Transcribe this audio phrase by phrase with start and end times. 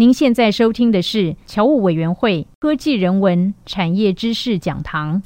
[0.00, 5.20] 您现在收听的是侨务委员会科技人文产业知识讲堂。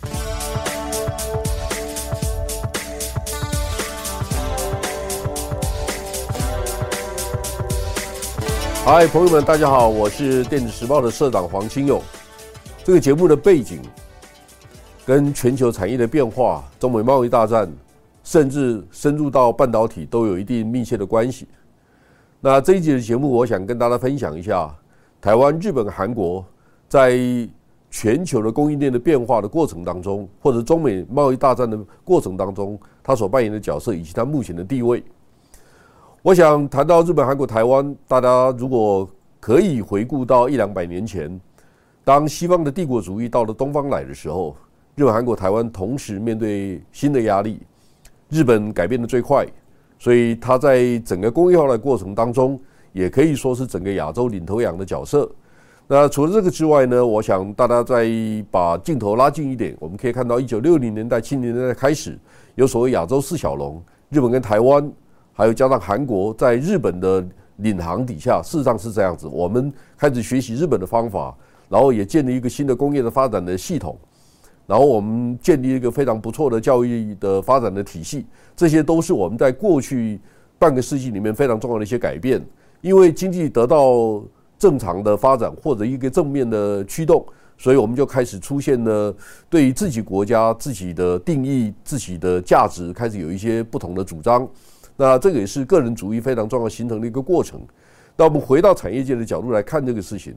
[8.82, 12.02] 嗨，朋友们，大家好，我是电子时报的社长黄清勇。
[12.82, 13.78] 这个节目的背景
[15.04, 17.70] 跟全球产业的变化、中美贸易大战，
[18.24, 21.46] 甚至深入到半导体，都有一定密切的关系。
[22.44, 24.68] 那这一集的节目，我想跟大家分享一下
[25.20, 26.44] 台湾、日本、韩国
[26.88, 27.16] 在
[27.88, 35.04] 全球的供应链的变化的过程当中，或者中美贸易大战的过程当中，它所扮演的角色以及它目前的地位。
[36.20, 41.40] 我想谈到日本、韩国、台湾，大家如果可以回顾到一两百年前，
[42.02, 44.56] 当西方的帝国主义到了东方来的时候，
[44.96, 47.60] 日本、韩国、台湾同时面对新的压力，
[48.28, 49.46] 日本改变的最快。
[50.02, 52.60] 所以它在整个工业化的过程当中，
[52.92, 55.30] 也可以说是整个亚洲领头羊的角色。
[55.86, 58.10] 那除了这个之外呢，我想大家再
[58.50, 62.18] 把镜头拉近一点，我们可以看到一九六零年代、七零年代开始，
[62.56, 64.90] 有所谓亚洲四小龙，日本跟台湾，
[65.32, 67.24] 还有加上韩国，在日本的
[67.58, 69.28] 领航底下，事实上是这样子。
[69.28, 71.32] 我们开始学习日本的方法，
[71.68, 73.96] 然后也建立一个新的工业的发展的系统。
[74.72, 78.24] 然后我们建立一个非常不错的教育的发展的体系，
[78.56, 80.18] 这些都是我们在过去
[80.58, 82.42] 半个世纪里面非常重要的一些改变。
[82.80, 84.24] 因为经济得到
[84.58, 87.22] 正常的发展或者一个正面的驱动，
[87.58, 89.14] 所以我们就开始出现了
[89.50, 94.48] 对于自己国家自己的定义、自己的价值开始有一些不同的主张。
[94.96, 97.60] 那这个也是个人主义非常重要形成的一个过程。
[98.16, 100.34] 那我们回到产业界的角度来看这个事情。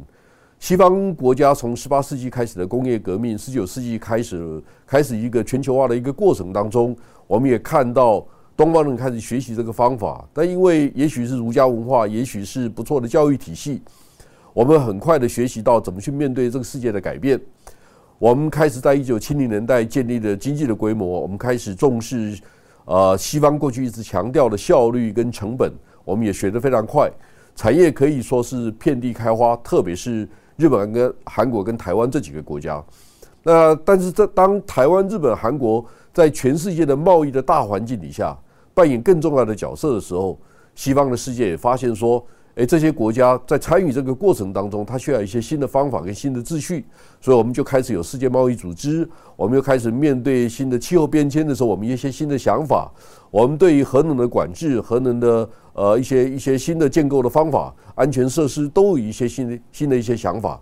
[0.65, 8.25] 西方国家从十八世纪开始的工业革命，十九世纪开始开始一个全球化的一个过程当中，我们也看到
[8.57, 10.27] 东方人开始学习这个方法。
[10.33, 13.79] 但因为也许是儒家文化，也许是不错的教育体系，
[14.53, 17.39] 我们很快的学习到怎么去面对这个世界的改变。
[18.17, 22.35] 我们开始在一九七零年代建立了经济的规模，我们开始重视
[22.85, 25.71] 呃西方过去一直强调的效率跟成本，
[26.03, 27.07] 我们也学得非常快，
[27.55, 30.27] 产业可以说是遍地开花，特别是。
[30.57, 32.83] 日本跟韩国跟台湾这几个国家，
[33.43, 38.37] 那但是这当台湾、日本、韩国在全世界的贸易的大环境底下
[38.73, 40.39] 扮演更重要的角色的时候，
[40.73, 42.25] 西方的世界也发现说。
[42.55, 46.85] 诶，这些国家在参与这个过程当中，它需要一些新的方法跟新的秩序，
[47.19, 49.05] 所以我们就开始有世界贸易组织，
[49.35, 52.89] 我们又开始面对新的气候变迁的时候，我们一些新的想法，
[53.29, 60.61] 我们对于核能的管制、核能的呃一些一些新的建构的方法、安全设施都有一些新的新的一些想法。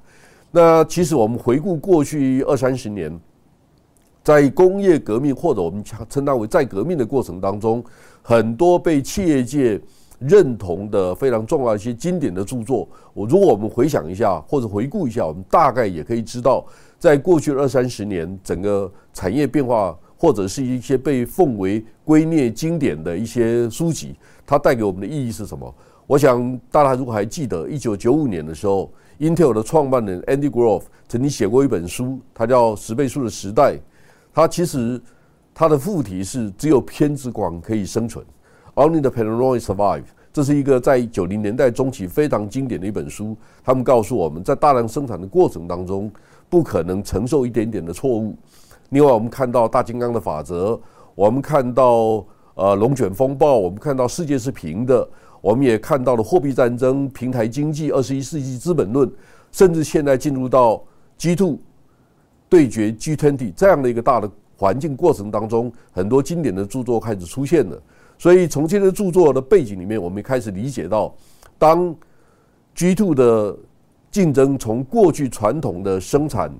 [0.49, 3.15] 那其实我们回顾过去二三十年，
[4.23, 7.83] 在工业革命或者我们称它为再革命的过程当中，
[8.23, 9.79] 很多被企业界。
[10.27, 16.65] 认同的非常重要一些经典的著作，我如果我们回想一下或者回顾一下，我们大概也可以知道，
[16.97, 25.73] 在过去二三十年，整个产业变化或者是一些被奉为圭臬经典的一些书籍，它带给我们的意义是什么？
[26.07, 33.73] 我想大家如果还记得，一九九五年的时候，Intel 的创办人 Andy Grove 曾经写过一本书，它叫《十倍数的时代》，
[34.33, 35.01] 它其实
[35.53, 38.23] 它的副题是“只有偏执狂可以生存”。
[38.75, 40.03] Only the paranoid survive。
[40.31, 43.37] 这是一个在九零年代中期非常经典的一本书。
[43.63, 46.11] 他们告诉我们在大量生产的过程当中，
[46.49, 48.35] 不可能承受一点点的错误。
[48.89, 50.79] 另外，我们看到大金刚的法则，
[51.13, 52.25] 我们看到
[52.55, 55.07] 呃龙卷风暴，我们看到世界是平的，
[55.39, 59.11] 我们也看到了货币战争、平台经济、二十一世纪资本论，
[59.51, 60.83] 甚至现在进入到
[61.15, 61.59] G two
[62.49, 67.79] 对决 G twenty 这样的一个大的环境过程当中，很多经典的著作开始出现了。
[68.17, 71.13] 所以，从这些著作的背景里面，我们开始理解到，
[71.57, 71.93] 当
[72.73, 73.57] G two 的
[74.11, 76.51] 竞争从过去传统的生产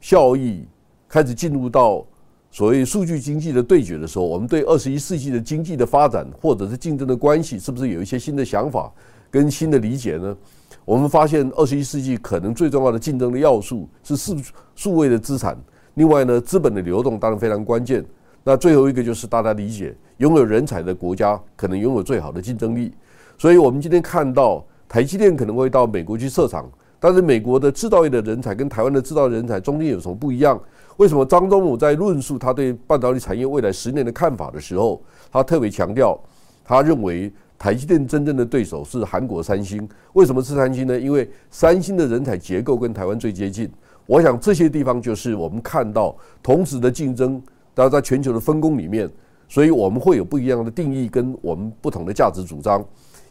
[0.00, 0.66] 效益
[1.08, 2.04] 开始进入到
[2.50, 8.92] 所谓数据经济的对决的时候，我们对二十一世纪的经济的发展或者是竞争的关系，是不是有一些新的想法
[9.30, 10.36] 跟新的理解呢？
[10.84, 14.36] 我们发现，二十一世纪可能最重要的竞争的要素是数
[14.74, 15.56] 数位的资产，
[15.94, 18.04] 另外呢，资本的流动当然非常关键。
[18.48, 22.92] 那最后一个就是大家理解，拥有人才的国家可能拥有最好的竞争力。
[23.36, 26.64] 所以，我们今天看到台积电可能会到美国去设厂，
[27.00, 30.60] 但是美国的制造业的人才跟台湾的制造人才中间有什么不一样？
[30.96, 35.02] 为什么张忠武在论述他对半导体产业未来十年的看法的时候，
[35.32, 36.16] 他特别强调，
[36.64, 39.88] 他认为台积电真正的对手是韩国三星。
[40.12, 40.96] 为什么是三星呢？
[40.96, 43.68] 因为三星的人才结构跟台湾最接近。
[44.06, 46.14] 我想这些地方就是我们看到
[46.44, 47.42] 同时的竞争。
[47.76, 49.06] 大家在全球的分工里面，
[49.50, 52.82] 所以我们会有不一样的定义跟我们不同的价值主张。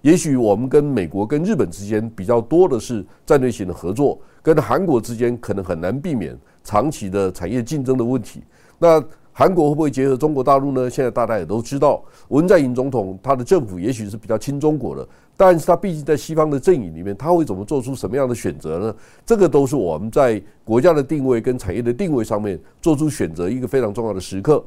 [0.03, 8.43] 也许我们跟美国、跟日本之间比较多的是战略性的合作，跟韩国之间可能很难避免长期的产业竞争的问题。
[8.77, 10.87] 那韩国会不会结合中国大陆呢？
[10.87, 18.95] 现在大家也都知道，文在寅总统他的政府也许是比较亲中国的，但是他毕竟在西方的阵营里面，他会怎么做出什么样的选择呢？
[19.25, 24.63] 这个都是我们在国家的定位跟产业的定位上面做出选择一个非常重要的时刻。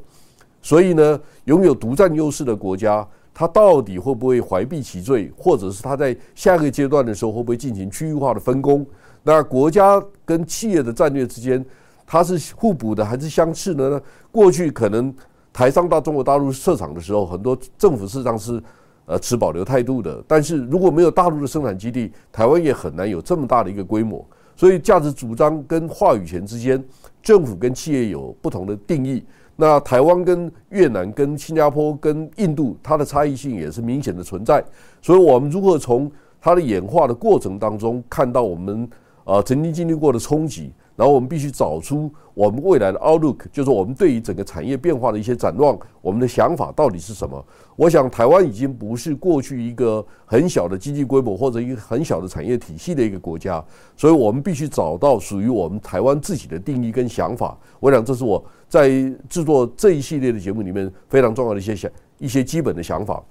[0.60, 8.86] 所以呢，拥有独占优势的国家，它到底会不会怀璧其罪，或者是它在下一个阶段的时候会不会进行区域化的分工？
[9.22, 11.64] 那国家跟企业的战略之间。
[12.10, 14.00] 它是互补的还是相斥的呢？
[14.32, 15.14] 过去可能
[15.52, 18.62] 台商到中国大陆设厂的时候，很多政府事实上是
[19.08, 20.22] 呃持保留态度的。
[20.28, 24.24] 但是如果没有大陆的生产基地，台湾也很难有这么大的一个规模。
[24.54, 26.82] 所以价值主张跟话语权之间，
[27.22, 29.24] 政府跟企业有不同的定义。
[29.54, 34.62] 那台湾跟越南、跟新加坡、跟印度，它的差异性也是明显的存在。
[35.02, 36.10] 所以我们如何从
[36.40, 38.88] 它的演化的过程当中，看到我们
[39.24, 40.72] 呃曾经经历过的冲击？
[40.98, 47.46] 然后我们必须找出我们未来的 outlook，就是我们对于整个产业变化的一些展望，我们的想法到底是什么？
[47.76, 53.64] 我想台湾已经不是过去一个很小的经济规模或者一个很小的产业体系的一个国家，
[53.96, 57.56] 所以我们必须找到属于我们台湾自己的定义跟想法。
[57.78, 58.88] 我想这是我在
[59.28, 63.22] 制作这一系列的节目里面非常重要的一些想一些基本的想法。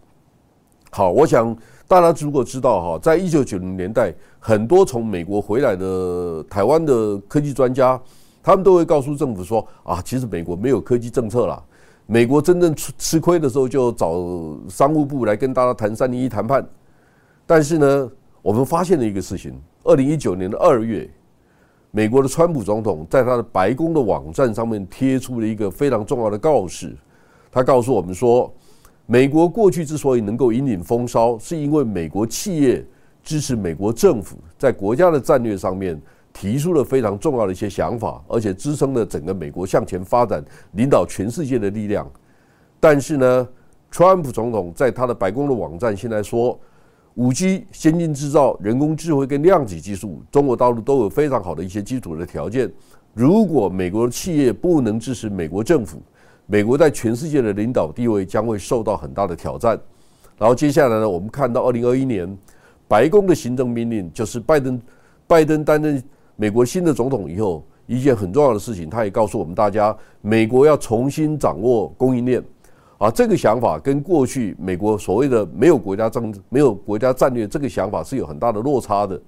[0.98, 1.56] 好，我想。
[1.88, 8.02] 大家如果知道哈，在一九九零年代，很多从美国回来的台湾的科技专家，
[8.42, 11.64] 他们都会告诉政府说：啊，其实美国没有科技政策了。
[12.08, 14.12] 美国真正吃吃亏的时候，就找
[14.68, 16.68] 商务部来跟大家谈三零一谈判。
[17.46, 18.12] 但是呢，
[18.42, 19.54] 我们发现了一个事情：
[19.84, 21.08] 二零一九年的二月，
[21.92, 26.98] 美国的川普总统在他的白宫的网站上面贴出了一个非常重要的告示，
[27.52, 28.52] 他告诉我们说。
[29.10, 32.86] 美国过去之所以能够引领风骚，是因为美国企业
[33.24, 36.00] 支持美国政府在国家的战略上面
[36.34, 40.44] 提出了非常重要的一些想法，而且支撑了整个美国向前发展、
[40.74, 42.06] 领导全世界的力量。
[42.82, 43.48] 但是呢，
[43.90, 46.60] 川普总统在他的白宫的网站现在说，
[47.16, 52.70] 五 G、先进制造、人工智慧跟量子技术，中国大陆都有非常好的一些基础的条件。
[53.14, 56.02] 如果美国的企业不能支持美国政府，
[56.48, 59.80] 美国在全世界的领导地位将会受到很大的挑战。
[60.38, 62.38] 然后接下来呢，我们看到二零二一年
[62.88, 64.82] 白宫的行政命令，就是拜登
[65.28, 66.02] 拜登担任
[66.36, 72.42] 美国新的总统以后，一件很重要的事情，他也告诉我们大家，美国要重新掌握供应链。
[72.98, 79.20] 啊，这个想法跟过去美国所谓的没有国家政没有国家战略这个想法是有很大的落差的。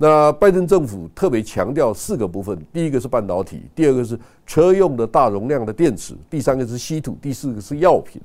[0.00, 4.16] 那拜登政府特别强调四个部分：第一个是半导体，第二个是
[4.46, 8.22] 车用的大容量的电池，第三个是稀土，第四个是药品。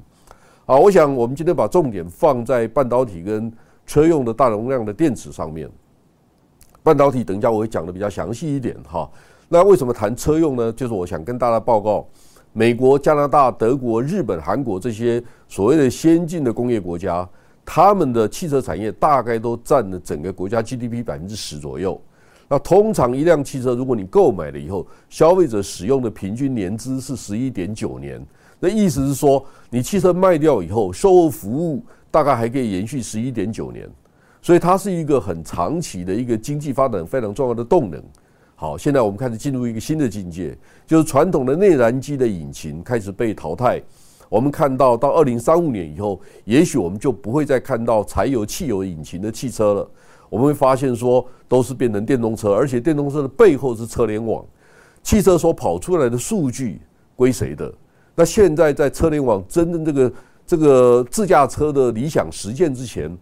[0.67, 3.51] 好，我想我们今天把重点放在半导体跟
[3.87, 5.67] 车用的大容量的电池上面。
[6.83, 9.09] 半导体等一下我会讲的比较详细一点哈。
[9.49, 10.71] 那为什么谈车用呢？
[10.73, 12.07] 就是我想跟大家报告，
[12.51, 17.27] 美国、加拿大、德国、日本、韩国这些所谓的先进的工业国家。
[17.65, 22.00] 他们的汽车产业大概都占了整个国家 GDP 百分之十左右。
[22.50, 28.24] 那通常一辆汽车，如果你购买了以后，消费者使用的平均年资是十一点九年。
[28.60, 33.89] 那意思是说，你汽车卖掉以后，售后服务大概还可以延续十一点九年。
[34.42, 38.04] 所以它是一个很长期的一个经济发展非常重要的动能。
[38.56, 43.81] 好，现在我们开始进入一个新的境界，就是传统的内燃机的引擎开始被淘汰。
[44.33, 49.87] 我们看到，到二零三五年以后，也许我们就不会再看到柴油、汽油引擎的汽车了。
[50.28, 54.44] 我们会发现说，都是变成电动车，而且电动车的背后是车联网。
[55.04, 56.81] 汽车所跑出来的数据
[57.16, 57.71] 归谁的？
[58.16, 60.13] 那现在在车联网真正这个
[60.47, 63.16] 这个自驾车的理想实现之前，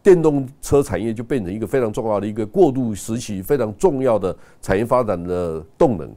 [0.00, 6.08] 电动车产业就变成一个非常重要的一个过渡时期，非常重要的产业发展的动能。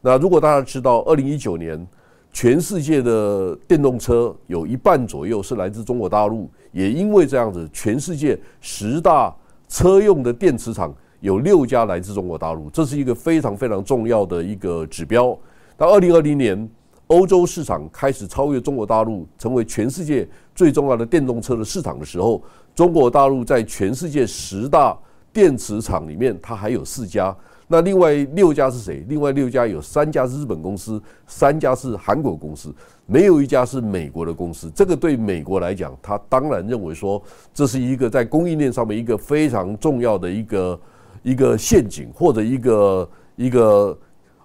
[0.00, 1.86] 那如果大家知道，二零一九年。
[2.32, 9.34] 全世界的电动车有一半左右是来自中国大陆，也因为这样子，全世界十大
[9.68, 15.38] 车用的电池厂有六家来自中国大陆，这是一个非常非常重要的一个指标。
[15.76, 16.68] 到二零二零年，
[17.08, 22.42] 欧洲市场开始超越中国大陆，成为全世界最重要的电动车的市场的时候，
[22.74, 24.98] 中国大陆在全世界十大
[25.34, 27.36] 电池厂里面，它还有四家。
[27.72, 29.02] 那另外六家是谁？
[29.08, 32.70] 另外六家有三家是日本公司，三家是韩国公司，
[33.06, 34.70] 没有一家是美国的公司。
[34.74, 37.22] 这个对美国来讲，他当然认为说
[37.54, 40.80] 这是一个在供应链上面一个非常重要的一个
[41.22, 43.98] 一个陷阱或者一个一个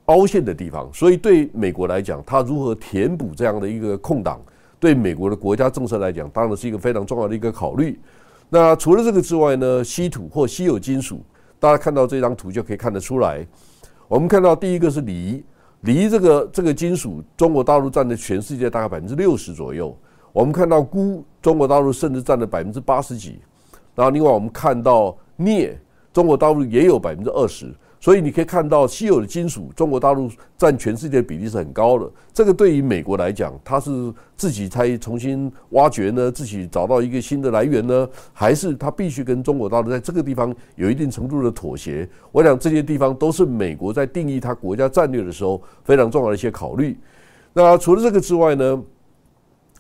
[0.05, 0.89] 凹陷的地方。
[0.93, 4.39] 所以对美国来讲，它如何填补这样的一个空档，
[4.79, 7.99] 对美国的国家政策来讲，当然是一个非常重要的一个考虑。
[8.47, 11.19] 那除了这个之外呢，稀土或稀有金属，
[11.59, 13.45] 大家看到这张图就可以看得出来。
[14.07, 15.43] 我们看到第一个是锂，
[15.81, 19.97] 锂这个这个金属，中国大陆占的全世界大概百分之六十左右。
[20.31, 23.39] 我们看到钴，中国大陆甚至占了百分之八十几。
[23.95, 25.79] 然后另外我们看到镍，
[26.13, 27.73] 中国大陆也有百分之二十。
[27.99, 32.09] 所以你可以看到，稀有的金属，中国大陆占全世界比例是很高的。
[32.31, 42.07] 这个对于美国来讲，它是自己才重新挖掘呢，自己找到一个新的来源呢，还是它必须跟中国大陆在这个地方有一定程度的妥协？
[42.31, 46.97] 我想这些地方都是美国在定义它国家战略的时候非常重要的一些考虑。
[47.51, 48.83] 那除了这个之外呢，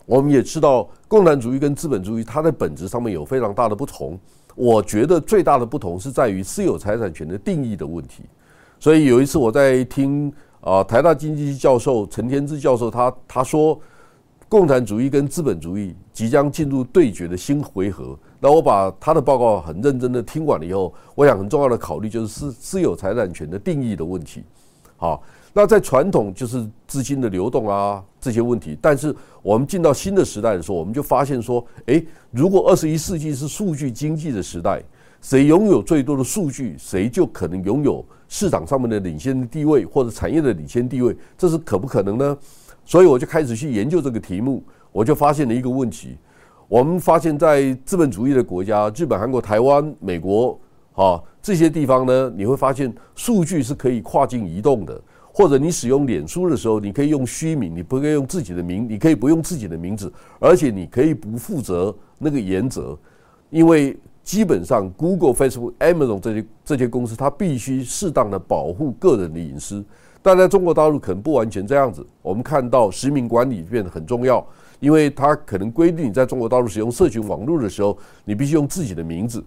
[0.07, 4.19] 我们也知道，共产主义跟资本主义它在本质上面有非常大的不同。
[4.57, 8.23] 我觉得最大的不同是在于私有财产权的定义的问题。
[8.79, 13.79] 所以有一次我在听啊台大经济系教授陈天志教授他他说，
[14.49, 18.17] 共产主义跟资本主义即将进入对决的新回合。
[18.39, 24.43] 那我把他的报告很认真的听完了以后，我想很重要的考虑就是私私有财产权的定义的问题。
[24.97, 25.21] 好。
[25.57, 34.79] 那在传统就是资金的流动啊这些问题，但是我们进到新的时代的时候，我们就发现说，诶，如果二十一世纪是数据经济的时代，
[35.19, 42.37] 谁拥有最多的数据，谁就可能拥有市场上面的领先的地位或者产业的领先地位，这是可不可能呢？
[42.85, 46.19] 所以我就开始去研究这个题目，我就发现了一个问题，
[46.67, 50.59] 我们发现在资本主义的国家，日本、韩国、台湾、美国
[50.93, 55.01] 啊这些地方呢，你会发现数据是可以跨境移动的。
[55.37, 62.97] 或者你使用脸书的时候，你可以用虚名，你不可以用自己的名，你可以不用自己的名字，而且你可以不负责那个原则，
[63.51, 69.85] 因为基本上 Google、Facebook、Amazon 这些这些公司，它必须适当的保护个人的隐私。
[70.23, 72.03] 但在中国大陆可能不完全这样子。
[72.23, 74.43] 我们看到实名管理变得很重要，
[74.79, 79.45] 因为它可能规定你在中国大陆使用社群网络的时候，你必须用自己的名字。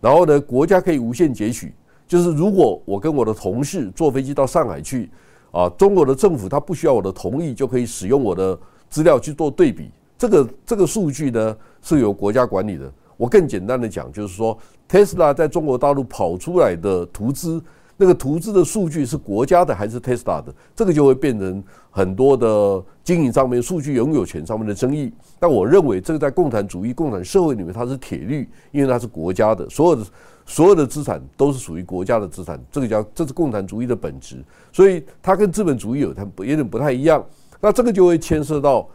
[0.00, 1.74] 然后呢，国家可以无限截取，
[2.06, 5.10] 就是如果我跟我的同事坐飞机到上海去。
[5.52, 8.58] 啊，中国的政府它不需要我的同意就可以使用我的
[8.90, 12.90] 资料去做对比，这个这个数据呢是由国家管理的。
[13.18, 14.56] 我更简单的讲，就是说
[14.88, 17.62] ，Tesla 在中国大陆跑出来的图资，
[17.96, 25.12] 那个图资的数据是国家的还是 Tesla 的，这个就会变成很多的经营上面、数据拥有权上面的争议。
[25.38, 30.04] 但我认为这个在共产主义、共产社会里面它是铁律，因为它是国家的，所有的。
[30.44, 37.24] 所有的资产都是属于国家的资产，这个叫这是共产主义的本质，所以它跟资本主义有它有点不太一样。
[37.60, 38.86] 那这个就会牵涉到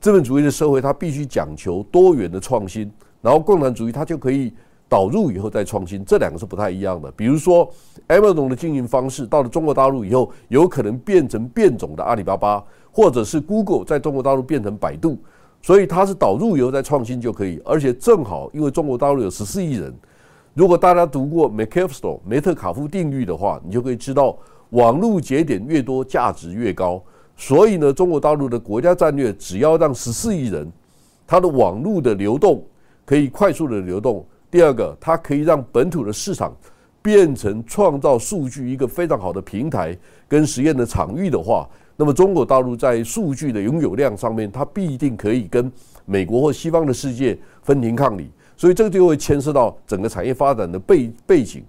[0.00, 4.50] 资本主义的社会，它必须讲求多元的创新，然后共产主义它就可以
[4.88, 7.10] 导入以后再创新，这两个是不太一样的。
[7.12, 7.68] 比如说
[8.08, 15.18] ，Amazon 的经营方式到了中国大陆以后，有可能变成变种的阿里巴巴，或者是 Google 在中国大陆变成百度，
[15.60, 19.92] 所以它是导入以后再创新就可以，而且正好因为中国大陆有十四亿人。
[20.54, 24.38] 如果大家读过梅克斯托梅特卡夫定律的话，你就可以知道，
[24.70, 27.02] 网络节点越多，价值越高。
[27.36, 30.72] 所以呢，中国大陆的国家战略，只要让十四亿人，
[31.26, 32.64] 它的网络的流动
[33.04, 34.24] 可以快速的流动。
[34.50, 36.54] 第二个，它可以让本土的市场
[37.02, 39.96] 变成创造数据一个非常好的平台
[40.28, 45.70] 跟实验的场域的话，那么中国大陆在数据的拥有量上面，它必定可以跟
[46.04, 48.30] 美国或西方的世界分庭抗礼。
[48.56, 51.62] 所以这个就会牵涉到整个产业发展的背背景。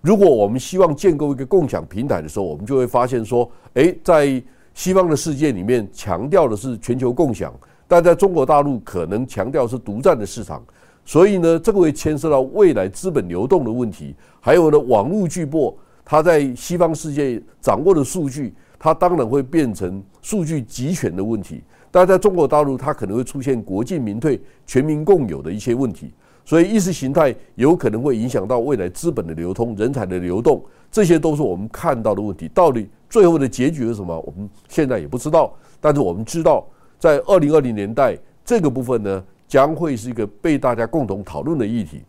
[0.00, 4.42] 如果我们希望建构一个共享平台的时候，我们就会发现说，诶，在
[4.74, 7.52] 西方的世界里面强调的是全球共享，
[7.88, 10.62] 但在中国大陆可能强调是独占的市场。
[11.04, 21.62] 所以呢，这个会牵涉到未来资本流动的问题，还有呢，网络巨擘它在西方世界掌握的数据，它当然会变成数据集权的问题。
[21.90, 26.10] 但在中国大陆，它可能会出现国进民退、全民共有的一些问题，
[26.44, 32.48] 所以意识形态有可能会影响到未来资本的流通、人才的流动，这些都是我们看到的问题。
[32.54, 34.18] 到底最后的结局是什么？
[34.20, 35.52] 我们现在也不知道。
[35.80, 36.66] 但是我们知道，
[36.98, 42.02] 在二零二零年代这个部分呢，将会是一个被大家共同讨论的议题。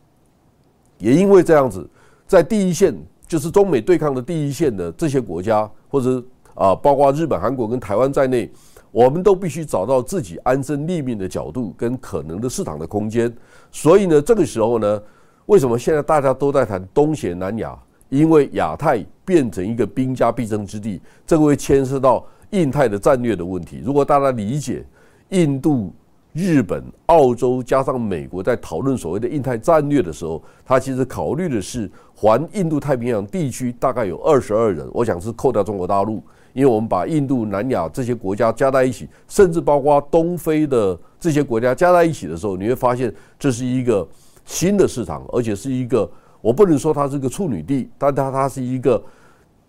[0.98, 1.86] 也因为这样子，
[2.26, 2.96] 在第一线，
[3.28, 6.24] 就是中美对抗的第一线的这些国家，或者
[6.56, 8.50] 啊，包括日本、韩国跟台湾在内。
[8.92, 13.30] 我们都必须找到自己安身立命的角度跟可能的市场的空间。
[13.72, 15.02] 所以呢，这个时候呢，
[15.48, 17.78] 为什么现在大家都在谈东协、南亚？
[18.08, 23.82] 因为亚太变成一个兵家必争之地，这个会牵涉到印太的战略的问题。
[23.84, 24.86] 如果大家理解
[25.30, 25.92] 印度、
[26.34, 36.24] 日本、澳洲加上美国在讨论所谓的印太战略的时候，他其实考虑的是环印度太平洋地区大概有二十二人，我想是扣掉中国大陆。
[36.54, 44.08] 因为我们把印度、南亚这些国家加在一起，甚至包括东非的这些国家加在一起的时候，你会发现这是一个
[44.46, 46.10] 新的市场，而且是一个
[46.42, 49.04] 我不能说它是个处女地，但它它是一个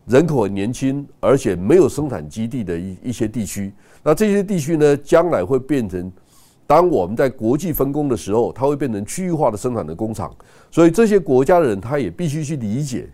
[0.06, 3.73] 人口很年轻，而且没有生产基地的一一些地区。
[4.02, 6.11] 那这些地区呢，将来会变成。
[6.66, 10.35] 当我们在国际分工的时候，它会变成区域化的生产的工厂，
[10.71, 13.09] 所以这些国家的人他也必须去理解，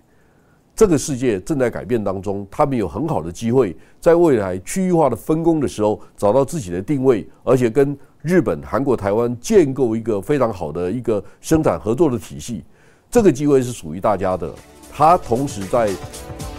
[0.75, 12.63] 这个世界正在改变当中，他们有很好的机会，在未来区域化的分工的时候找到自己的定位，而且跟日本、韩国、台湾建构一个非常好的一个生产合作的体系，
[13.11, 14.53] 这个机会是属于大家的。
[14.93, 15.91] 它同时在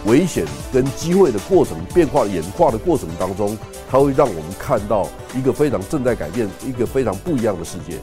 [0.06, 3.56] 危险跟机会的过程变化演化的过程当中。
[3.92, 5.06] 它会让我们看到
[5.36, 7.98] 一个非常正在改变、一个非常不一样的世界。